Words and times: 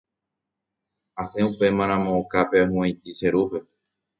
Asẽ 1.21 1.47
upémaramo 1.51 2.11
okápe 2.21 2.55
ahuvaitĩ 2.63 3.09
che 3.17 3.27
rúpe. 3.33 3.57